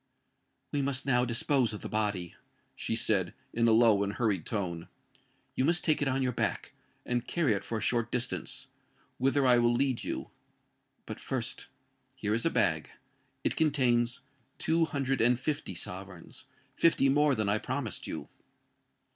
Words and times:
"We 0.71 0.81
must 0.81 1.05
now 1.05 1.25
dispose 1.25 1.73
of 1.73 1.81
the 1.81 1.87
body," 1.87 2.33
she 2.75 2.95
said, 2.95 3.35
in 3.53 3.67
a 3.67 3.71
low 3.71 4.01
and 4.01 4.13
hurried 4.13 4.47
tone. 4.47 4.87
"You 5.53 5.63
must 5.63 5.83
take 5.83 6.01
it 6.01 6.07
on 6.07 6.23
your 6.23 6.31
back, 6.31 6.73
and 7.05 7.27
carry 7.27 7.53
it 7.53 7.63
for 7.63 7.77
a 7.77 7.81
short 7.81 8.11
distance, 8.11 8.65
whither 9.19 9.45
I 9.45 9.59
will 9.59 9.71
lead 9.73 10.03
you. 10.03 10.31
But, 11.05 11.19
first—here 11.19 12.33
is 12.33 12.47
a 12.47 12.49
bag: 12.49 12.89
it 13.43 13.55
contains 13.55 14.21
two 14.57 14.85
hundred 14.85 15.21
and 15.21 15.39
fifty 15.39 15.75
sovereigns—fifty 15.75 17.07
more 17.07 17.35
than 17.35 17.47
I 17.47 17.59
promised 17.59 18.07
you." 18.07 18.27